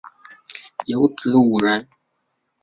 [0.87, 1.87] 有子五人